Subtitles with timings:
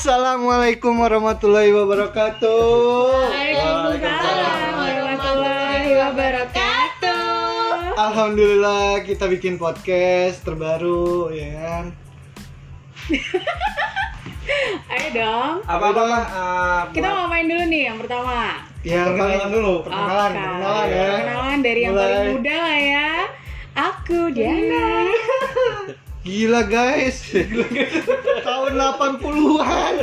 [0.00, 2.56] Assalamualaikum warahmatullahi wabarakatuh.
[3.20, 7.20] Waalaikumsalam warahmatullahi wabarakatuh.
[8.00, 11.84] Alhamdulillah kita bikin podcast terbaru ya kan.
[14.96, 15.68] Ayo dong.
[15.68, 16.04] apa apa?
[16.08, 18.56] Eh, Kita mau main dulu nih yang pertama.
[18.80, 19.74] Ya Perkenalan paling- dulu.
[19.84, 21.04] Perkenalan, perkenalan ya.
[21.12, 23.08] Perkenalan dari yang paling muda lah ya.
[23.76, 25.12] Aku Diana.
[26.24, 27.20] Gila guys.
[28.70, 29.94] Tahun 80-an.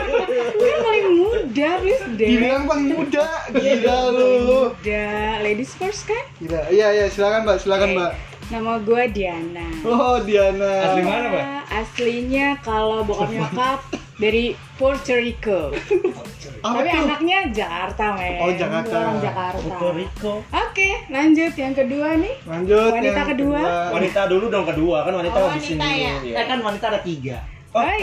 [0.49, 2.27] Aku yang paling muda, please deh.
[2.27, 3.27] Dibilang paling muda.
[3.49, 4.27] Gila lu.
[4.43, 5.07] Muda,
[5.39, 6.19] ladies first kan?
[6.37, 6.67] Gila.
[6.67, 7.95] Iya iya silakan Mbak, silakan Oke.
[7.95, 8.11] Mbak.
[8.47, 9.67] Nama gue Diana.
[9.83, 10.71] Oh Diana.
[10.85, 11.45] Asli mana, Mbak?
[11.69, 13.79] Aslinya kalau bokap nyokap
[14.17, 15.71] dari Puerto Rico.
[16.57, 16.99] Apa Tapi tuh?
[17.01, 18.35] anaknya Jakarta, men.
[18.37, 18.95] Oh, Jakarta.
[18.97, 19.61] Orang Jakarta.
[19.61, 22.35] Puerto Rico Oke, lanjut yang kedua nih.
[22.43, 23.61] Lanjut Wanita yang kedua.
[23.89, 26.35] wanita dulu dong kedua kan wanita Oh, habis wanita ini ya?
[26.35, 27.39] Kan kan wanita ada tiga.
[27.77, 27.99] Hai.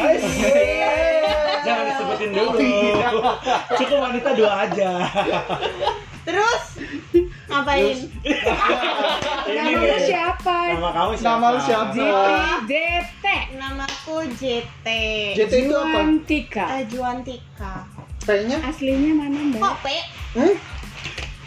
[1.65, 2.59] jangan disebutin dulu
[3.75, 4.91] cukup wanita dua aja
[6.25, 6.81] Terus
[7.47, 7.97] ngapain?
[9.45, 10.57] Nama lu siapa?
[10.73, 11.93] nama kamu siapa Nama lu siapa?
[11.93, 12.29] JT,
[12.65, 13.25] JT.
[13.55, 14.87] Namaku JT.
[15.37, 16.01] JT itu apa?
[16.01, 16.65] Juantika.
[16.73, 17.75] Eh, Juantika.
[18.25, 18.57] T-nya?
[18.65, 19.61] Aslinya mana, Mbak?
[19.61, 19.87] Kok P?
[20.33, 20.55] Hmm?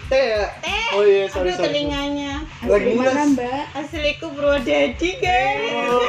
[0.08, 0.45] T ya?
[0.62, 0.67] T?
[0.94, 1.67] Oh iya, sorry, Aduh sorry.
[1.73, 2.34] telinganya.
[2.62, 3.28] Lagi Asli mana, mulas.
[3.34, 3.64] Mbak?
[3.73, 5.89] Asliku Bro Daddy guys.
[5.89, 6.06] Oh,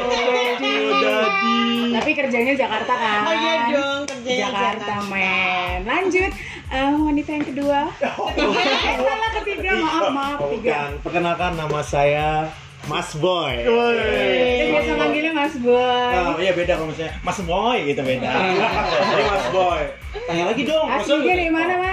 [2.59, 3.21] Jakarta kan?
[3.23, 5.11] Oh iya dong kerjanya Jakarta, Jakarta.
[5.13, 5.79] men.
[5.87, 6.31] Lanjut.
[6.69, 7.81] Eh, wanita yang kedua.
[8.37, 9.73] eh, salah ketiga.
[9.79, 10.39] Maaf, maaf.
[10.53, 10.71] Tiga.
[10.75, 10.91] Bukan.
[11.07, 12.51] Perkenalkan nama saya
[12.91, 13.63] Mas Boy.
[13.63, 16.13] Kita biasa manggilnya Mas Boy.
[16.19, 18.29] Oh, iya beda kalau misalnya Mas Boy gitu beda.
[18.29, 19.83] Ini Mas Boy.
[20.29, 20.87] Tanya lagi dong.
[20.89, 21.88] Aslinya dari mana, Mas?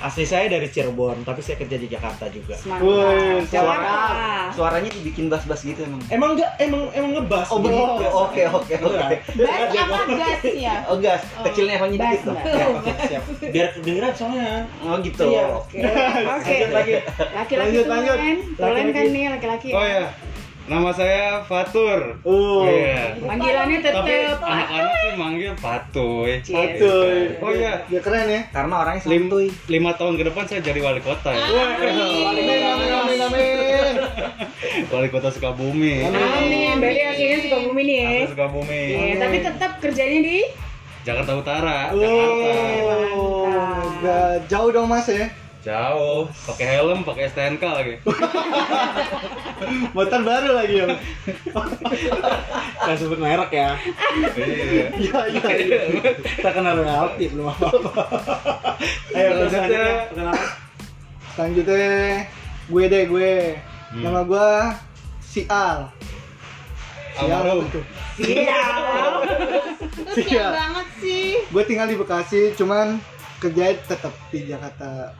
[0.00, 2.56] Asli saya dari Cirebon, tapi saya kerja di Jakarta juga.
[2.80, 4.48] Wih, Jakarta.
[4.48, 6.00] Suaranya dibikin bas-bas gitu emang.
[6.08, 7.52] Emang enggak emang emang ngebas.
[7.52, 8.04] Oh begitu.
[8.08, 9.16] Oke oke oke.
[9.36, 10.74] Bas apa gas ya?
[10.88, 13.22] Oh gas, kecilnya hanya Bas, dikit siap.
[13.52, 14.64] Biar kedengeran soalnya.
[14.80, 15.24] Oh gitu.
[15.28, 15.44] Iya.
[15.52, 15.78] Oke.
[16.40, 16.48] Oke.
[16.48, 16.94] Lanjut lagi.
[17.36, 18.18] Laki-laki Lanjut, lanjut.
[18.56, 19.12] Tulen kan Laki-laki.
[19.12, 19.68] nih laki-laki.
[19.76, 20.04] Oh ya,
[20.66, 22.20] nama saya Fatur.
[22.22, 22.66] Oh.
[22.66, 23.16] Iya.
[23.16, 26.40] Panggilannya Tapi tetep anak-anak sih manggil Patuy.
[26.40, 27.10] Betul.
[27.40, 28.42] Oh iya, Ya keren ya.
[28.50, 29.46] Karena orangnya Lim, santuy.
[29.66, 31.40] lima tahun ke depan saya jadi wali kota ya.
[31.40, 33.94] Amin amin amin amin.
[34.92, 36.06] Wali kota Sukabumi.
[36.06, 36.78] Amin.
[36.78, 38.10] Berarti aslinya Sukabumi nih ya.
[38.28, 38.82] Sukabumi.
[38.90, 40.38] Iya, tapi tetap kerjanya di
[41.00, 42.52] Jakarta Utara, Jakarta.
[43.16, 43.48] Oh,
[43.98, 45.26] nggak jauh dong mas ya.
[45.60, 47.94] Jauh, pakai helm, pakai STNK lagi.
[49.96, 50.86] Motor baru lagi ya.
[52.80, 53.76] Saya sebut merek ya.
[54.96, 55.20] Iya.
[55.28, 55.80] Iya iya.
[56.16, 58.04] Kita kenal royalti belum apa-apa.
[59.12, 60.32] Ayo Lanjut selanjutnya ya.
[61.36, 61.92] Selanjutnya
[62.72, 63.34] gue deh gue.
[63.92, 64.02] Hmm.
[64.06, 64.48] Nama gue
[65.20, 65.78] Sial.
[67.20, 67.64] Sial Almarhum.
[67.68, 67.84] betul.
[70.08, 70.50] Kesian Sial.
[70.56, 71.24] banget sih.
[71.52, 72.96] Gue tinggal di Bekasi, cuman
[73.44, 75.12] kerja tetap di Jakarta.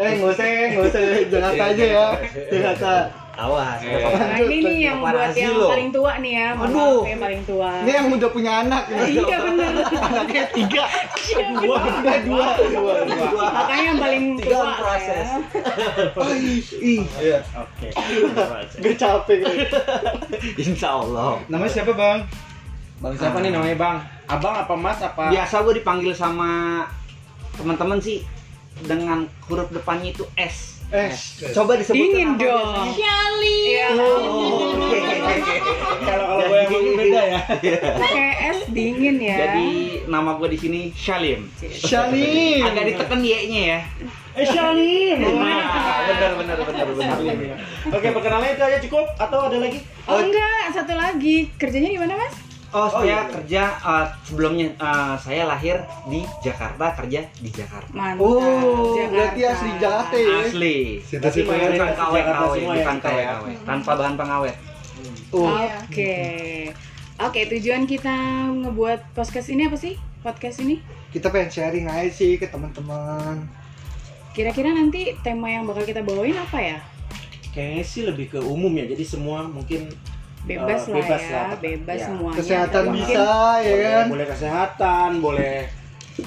[0.00, 1.02] Eh nggak usah, nggak usah
[1.32, 2.06] Jakarta aja ya.
[2.48, 2.92] Jakarta.
[3.30, 3.80] Awas.
[3.80, 4.04] Iya.
[4.20, 5.72] Nah, ini nih yang buat yang lo.
[5.72, 6.48] paling tua nih ya.
[6.52, 6.76] Aduh.
[7.00, 7.70] maaf yang paling tua.
[7.80, 8.82] Ini yang udah punya anak.
[8.90, 9.72] Iya benar.
[10.12, 10.84] Anaknya tiga.
[11.16, 12.18] Iya Dua, benar.
[12.20, 13.26] dua, dua, dua.
[13.32, 13.46] Dua.
[13.50, 15.24] Makanya yang paling Tiga tua proses.
[15.24, 15.36] ya.
[16.12, 16.32] Oh,
[16.84, 17.02] ih.
[17.16, 17.38] Iya.
[17.56, 17.88] Oke.
[18.76, 19.38] Gue capek.
[20.64, 21.40] Insya Allah.
[21.48, 22.18] Namanya siapa bang?
[23.00, 23.96] Bang siapa nih namanya Bang?
[24.28, 25.32] Abang apa Mas apa?
[25.32, 26.84] Biasa gue dipanggil sama
[27.56, 28.20] teman-teman sih
[28.84, 30.80] dengan huruf depannya itu S.
[30.90, 31.14] Eh,
[31.54, 32.86] Coba disebutkan Dingin apa dong.
[32.98, 33.58] Shali.
[33.70, 33.88] Iya.
[33.94, 34.74] Oh.
[36.02, 37.40] Kalau kalau gue yang beda ya.
[38.02, 39.36] Pakai es dingin ya.
[39.38, 39.70] Jadi
[40.10, 41.46] nama gue di sini Shalim.
[41.62, 42.66] Shalim.
[42.66, 43.80] Agak ditekan Y-nya ya.
[44.34, 45.18] Eh Shalim.
[45.22, 47.16] Nah, benar benar benar benar.
[47.94, 49.78] Oke, perkenalan itu aja cukup atau ada lagi?
[50.10, 51.54] Oh enggak, satu lagi.
[51.54, 52.49] Kerjanya di mana, Mas?
[52.70, 53.32] Oh, Oh, saya iya.
[53.34, 57.90] kerja uh, sebelumnya uh, saya lahir di Jakarta, kerja di Jakarta.
[57.90, 58.22] Mantap.
[58.22, 59.10] Oh, Jakarta.
[59.10, 60.36] berarti asli Jakarta ya.
[60.46, 60.76] Asli.
[61.02, 63.26] Siapa-siapa Bukan yang KW Jakarta KW, semua ya, bukan kita KW ya.
[63.34, 63.46] KW.
[63.66, 64.56] Tanpa bahan pengawet.
[65.30, 66.14] Oh, Oke.
[67.20, 68.14] Oke, tujuan kita
[68.54, 69.94] ngebuat podcast ini apa sih?
[70.22, 70.78] Podcast ini?
[71.10, 73.42] kita pengen sharing aja sih ke teman-teman.
[74.30, 76.78] Kira-kira nanti tema yang bakal kita bawain apa ya?
[77.50, 78.86] Kayaknya sih lebih ke umum ya.
[78.86, 79.90] Jadi semua mungkin
[80.40, 81.48] Bebas lah bebas ya, lah.
[81.58, 82.06] bebas Ya.
[82.06, 82.36] semuanya.
[82.36, 83.28] Kesehatan Mungkin- bisa
[83.60, 84.06] ya boleh, kan.
[84.08, 85.56] boleh kesehatan, boleh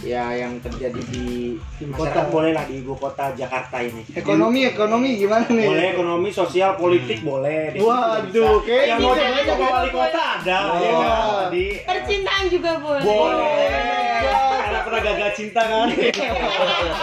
[0.02, 1.54] ya yang terjadi di
[1.92, 2.26] kota.
[2.28, 4.02] boleh lah di ibu kota Jakarta ini.
[4.12, 5.68] Ekonomi, ekonomi gimana nih?
[5.68, 7.70] Boleh ekonomi, sosial, politik boleh.
[7.70, 9.22] Di situ Waduh, kayak yang mau gitu.
[9.22, 10.60] jadi jadi wali kota ada.
[10.78, 11.22] Ya kan?
[11.44, 13.04] Jadi Percintaan juga boleh.
[13.04, 14.03] boleh.
[14.94, 15.88] Pernah gagal cinta kan.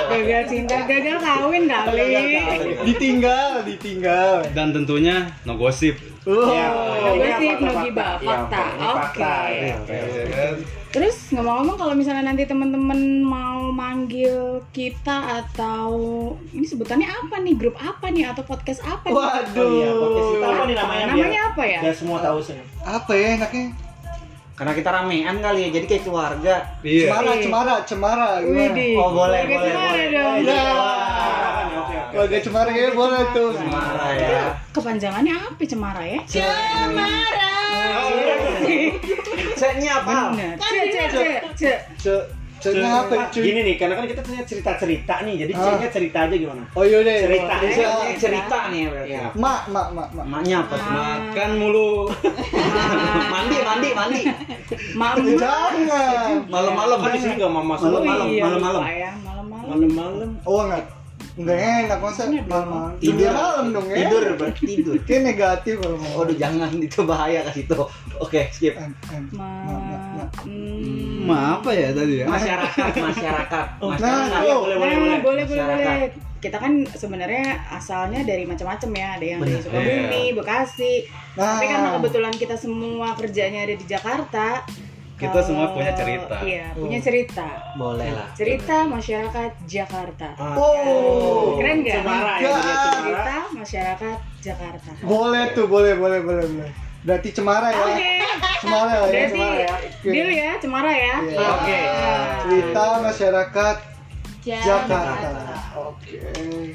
[0.07, 2.07] Gagal cinta, gagal kawin kali.
[2.87, 4.47] Ditinggal, ditinggal.
[4.55, 5.99] Dan tentunya no gosip.
[6.23, 6.47] Oh.
[6.47, 8.63] Ya, No gosip, no gibah, Iya, fakta.
[8.79, 9.59] fakta, Oke.
[9.59, 9.77] ya.
[9.83, 10.55] Ya kan?
[10.91, 15.91] Terus ngomong-ngomong kalau misalnya nanti teman-teman mau manggil kita atau
[16.51, 17.55] ini sebutannya apa nih?
[17.57, 19.15] Grup apa nih atau podcast apa nih?
[19.15, 19.67] Waduh.
[19.67, 21.05] Iya, podcast kita apa nih namanya?
[21.09, 21.81] Namanya biar- apa ya?
[21.83, 22.55] Biar semua tahu sih.
[22.81, 23.67] Apa ya enaknya?
[24.61, 26.55] Karena kita ramean kali ya, jadi kayak keluarga.
[26.85, 27.09] Iya.
[27.09, 28.29] Cemara, cemara, cemara.
[28.45, 28.61] gimana?
[28.77, 28.93] Widih.
[29.01, 30.07] Oh, boleh, Keluarga boleh, Cemara boleh.
[30.13, 30.37] dong.
[30.45, 30.61] Ya.
[30.61, 31.97] Oke, oke.
[32.13, 33.51] Keluarga cemara kayaknya boleh tuh.
[33.57, 34.45] Cemara ya.
[34.77, 36.21] Kepanjangannya apa Cemara ya?
[36.29, 37.49] Cemara.
[39.57, 40.13] C-nya apa?
[40.37, 40.57] Bener.
[40.61, 40.97] C, C,
[41.57, 41.63] C,
[41.97, 42.05] C.
[42.61, 43.41] Ce, ce-nya apa cuy?
[43.43, 45.63] Gini nih, karena kan kita punya cerita-cerita nih, jadi Ah.
[45.67, 46.63] C-nya cerita aja gimana?
[46.71, 47.15] Oh yaudah.
[47.19, 47.55] Cerita.
[47.59, 47.83] Bisa.
[48.05, 49.11] Ini cerita nih ya berarti.
[49.11, 49.23] Iya.
[49.35, 50.25] Mak, mak, mak, mak.
[50.29, 50.91] Maknya apa tuh?
[50.91, 51.91] Makan mulu.
[53.33, 54.21] mandi, mandi, mandi.
[54.93, 55.25] Mama.
[55.35, 56.31] Jangan.
[56.47, 56.99] Malam-malam.
[57.01, 58.83] Kan di sini nggak mama Malam-malam, Oh iya, malam-malam.
[58.85, 59.67] ya, malam-malam.
[59.67, 60.31] malam-malam.
[60.45, 60.85] Oh enggak.
[61.31, 62.69] Enggak enak masa Maksudnya dong.
[62.69, 62.91] malam.
[62.99, 63.31] Tidur.
[63.31, 63.97] Malam dong ya.
[63.97, 64.95] Tidur, berarti tidur.
[65.01, 66.13] Kayak negatif kalau mau.
[66.19, 67.87] Waduh jangan itu bahaya kasih tuh.
[68.19, 68.75] Oke, skip.
[68.77, 68.93] Em,
[70.45, 71.29] hmm.
[71.31, 72.27] Apa ya tadi ya?
[72.27, 74.29] Masyarakat, masyarakat, Oh, masyarakat.
[74.29, 75.19] nah, Iya, boleh, boleh, Nah, boleh.
[75.21, 76.11] boleh, boleh, boleh.
[76.41, 79.09] Kita kan sebenarnya asalnya dari macam-macam ya.
[79.15, 79.61] Ada yang dari.
[79.61, 80.95] Sukabumi, Bekasi.
[81.37, 81.45] Nah.
[81.55, 84.65] Tapi karena kebetulan kita semua kerjanya ada di Jakarta.
[85.15, 86.33] Kita kalau- semua punya cerita.
[86.41, 87.05] Iya, punya Oh.
[87.05, 87.49] cerita.
[87.77, 88.29] Boleh lah.
[88.33, 90.33] Cerita masyarakat Jakarta.
[90.57, 91.61] Oh.
[91.61, 92.01] Keren nggak?
[92.01, 92.49] Cemara ya.
[92.57, 94.91] Cerita masyarakat Jakarta.
[95.05, 96.73] Boleh tuh, boleh, boleh, boleh, boleh.
[97.01, 97.81] Berarti cemara ya.
[97.83, 98.11] Oke.
[98.61, 99.69] Cemara ya, Berarti cemara ya.
[99.71, 99.89] Oke.
[100.07, 101.17] deal ya, cemara ya.
[101.23, 101.39] Iya.
[101.51, 101.79] Oke.
[102.43, 103.77] Cerita masyarakat
[104.41, 104.99] Jakarta.
[105.21, 105.57] Jakarta.
[105.79, 106.17] Oke.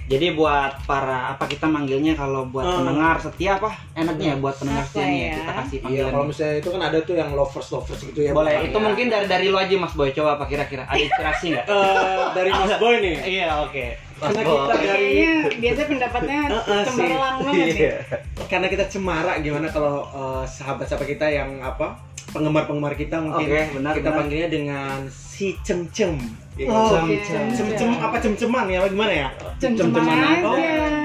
[0.05, 2.77] Jadi buat para apa kita manggilnya kalau buat Hmm.
[2.79, 5.33] pendengar setia apa enaknya ya buat pendengar Apa setianya ya?
[5.35, 6.11] kita kasih Iya, panggilan.
[6.11, 8.31] kalau misalnya itu kan ada tuh yang lovers lovers gitu ya.
[8.31, 8.81] Boleh, itu ya.
[8.81, 10.09] mungkin dari dari lo aja Mas Boy.
[10.11, 10.85] Coba apa kira-kira?
[10.85, 11.65] Ada inspirasi nggak?
[11.65, 13.15] Eh, dari Mas Boy nih.
[13.35, 13.85] Iya, oke.
[13.97, 14.55] Mas Karena Boy.
[14.55, 16.87] kita dari Kayaknya biasa pendapatnya Heeh, sih.
[16.87, 17.75] cemerlang banget nih.
[17.77, 17.97] Iya.
[18.45, 23.91] karena kita cemara gimana kalau eh, sahabat-sahabat kita yang apa penggemar-penggemar kita mungkin Oke, benar,
[23.91, 24.17] kita benar.
[24.17, 24.97] panggilnya dengan
[25.35, 26.15] si cem-cem.
[26.55, 26.71] Gitu.
[26.71, 27.51] Oh, cem-cem.
[27.51, 28.79] Cem-cem apa cem-ceman ya?
[28.79, 29.27] Apa gimana ya?
[29.59, 30.07] Cem-ceman.
[30.39, 30.55] Oh,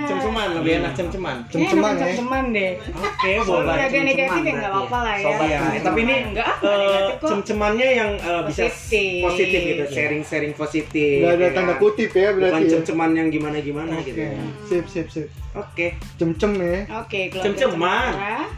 [0.07, 1.37] cem-ceman lebih enak cem-ceman.
[1.51, 2.01] Cem-ceman ya.
[2.07, 2.73] cem-ceman deh.
[2.95, 3.75] Oke, boleh.
[3.75, 5.25] agak negatif ya nggak berarti apa-apa lah ya.
[5.27, 5.83] Sobat Iya, cem-ceman.
[5.83, 9.23] tapi ini enggak eh, nggak cem-cemannya yang eh, bisa Positif.
[9.27, 11.19] positif gitu, sharing-sharing positif.
[11.19, 11.83] Udah ada ya tanda kan?
[11.83, 12.63] kutip ya Bukan berarti.
[12.63, 12.71] ya.
[12.71, 14.21] cem-ceman yang gimana-gimana gitu.
[14.71, 15.27] Sip, sip, sip.
[15.51, 15.99] Oke.
[16.15, 16.79] Cem-cem ya.
[17.03, 18.13] Oke, Cem-ceman.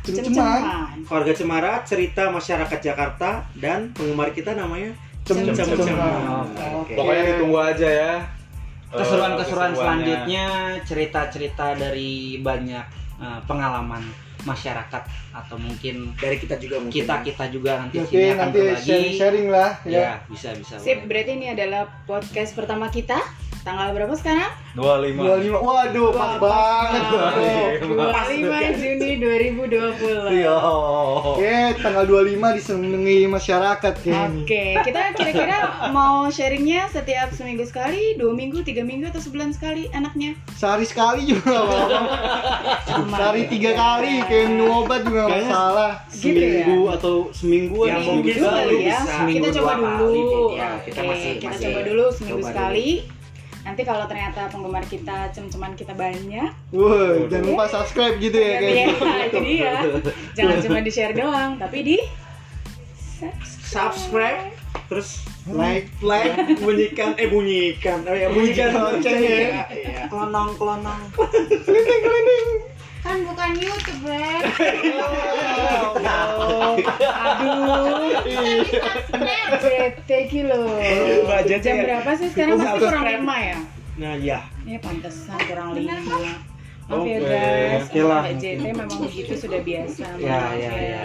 [0.04, 0.60] Cem-ceman.
[1.08, 4.92] Keluarga Cemara, cerita masyarakat Jakarta dan penggemar kita namanya
[5.24, 5.54] Cem-ceman.
[5.54, 6.46] Cem-ceman.
[6.78, 6.94] Oke.
[6.94, 8.12] Pokoknya ditunggu aja ya.
[8.92, 10.44] keseruan-keseruan Eh, selanjutnya
[10.84, 12.84] cerita-cerita dari banyak
[13.18, 14.04] eh, pengalaman
[14.42, 15.02] masyarakat
[15.32, 16.92] atau mungkin Dari kita juga mungkin.
[16.92, 20.12] kita kita juga nanti Oke, sini akan nanti berbagi sharing-sharing lah ya ya.
[20.26, 21.08] bisa bisa Sip, boleh.
[21.08, 23.16] berarti ini adalah podcast pertama kita.
[23.62, 24.50] Tanggal berapa sekarang?
[24.74, 25.22] 25.
[25.22, 25.62] 25.
[25.62, 27.02] Waduh, pas banget.
[27.86, 30.42] Pas 25 Juni 2020.
[30.42, 30.58] Yo.
[31.30, 34.42] Oke, tanggal 25 disenangi masyarakat kayaknya.
[34.42, 35.58] Oke, kita kira-kira
[35.90, 40.34] mau sharingnya setiap seminggu sekali, dua minggu, tiga minggu, atau sebulan sekali anaknya?
[40.52, 42.00] Sehari sekali juga apa-apa.
[43.12, 45.92] Sehari tiga kali kayak minum obat juga Kayaknya masalah.
[46.08, 46.34] Gitu ya?
[46.34, 48.98] Seminggu atau seminggu Ya, atau mungkin seminggu Dulu sekali kali ya.
[48.98, 49.14] bisa.
[49.22, 49.86] Kita coba dulu.
[49.86, 50.22] kali.
[50.52, 52.88] Ya, kita Oke, masih- kita masih coba dulu seminggu coba sekali.
[53.72, 58.58] Nanti kalau ternyata penggemar kita cem-ceman kita banyak, Wah, jangan lupa subscribe gitu ya ya,
[58.60, 59.32] kayak.
[59.32, 59.74] itu dia.
[60.36, 61.96] Jangan cuma di share doang, tapi di
[63.64, 64.52] subscribe
[64.92, 65.88] terus Like.
[66.04, 70.06] like bunyikan eh bunyikan oh ya bunyikan loncengnya Iya.
[70.06, 71.00] kelonong kelonong
[73.02, 74.46] Kan bukan YouTube, Bre.
[77.02, 77.82] Aduh,
[79.58, 80.62] bete kilo.
[81.24, 81.82] Budgetnya Jam ya.
[81.84, 82.56] berapa sih sekarang?
[82.56, 83.58] Pasti kurang lima ya?
[83.92, 85.92] nah ya Ini pantesan kurang lima.
[86.82, 87.24] Maaf ya Oke.
[87.24, 88.22] guys, Oke lah.
[88.26, 90.02] JT memang begitu sudah biasa.
[90.18, 91.02] Ya, ya, ya, ya.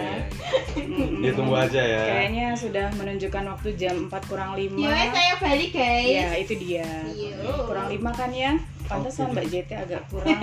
[0.74, 1.22] Mm-mm.
[1.22, 2.02] Ditunggu aja ya.
[2.04, 6.18] Kayaknya sudah menunjukkan waktu jam 4 kurang 5 Ya, saya balik, guys.
[6.18, 7.62] Ya itu dia Iya.
[7.62, 8.52] Kurang 5 kan ya
[8.88, 10.40] Pantesan Mbak JT agak kurang.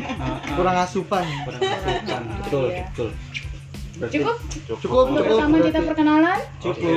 [0.56, 1.24] Kurang asupan.
[1.42, 2.84] kurang kurang Betul, Iya.
[2.86, 3.10] betul.
[3.96, 4.36] Cukup?
[4.76, 5.40] Cukup, Untuk cukup.
[5.40, 6.38] pertama kita perkenalan?
[6.60, 6.96] Oke.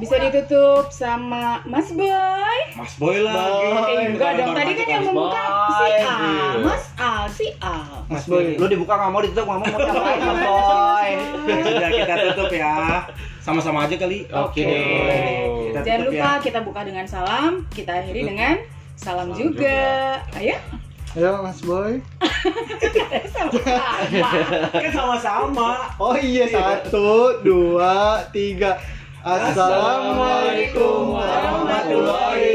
[0.00, 2.58] Bisa ditutup sama Mas Boy.
[2.72, 3.68] Mas Boy lagi.
[3.92, 5.44] Eh enggak dong, tadi kan yang membuka.
[5.68, 5.92] Si.
[6.00, 6.16] A
[6.56, 8.56] Mas Al, si Al Mas Boy.
[8.56, 11.10] Boy lu dibuka nggak mau ditutup nggak mau mau ngapain Mas Boy.
[11.60, 12.74] Sudah kita tutup ya.
[13.38, 14.24] Sama-sama aja kali.
[14.26, 14.64] Oke.
[15.68, 17.52] kita Jangan tutup lupa ya kita buka dengan salam.
[17.68, 18.56] Kita akhiri dengan
[18.96, 20.18] salam juga.
[20.34, 20.56] Ayo.
[21.16, 22.00] Ayo Mas Boy.
[24.72, 25.88] kan sama-sama.
[25.96, 28.76] Oh iya, satu, dua, tiga.
[29.26, 32.45] Assalamualaikum warahmatullahi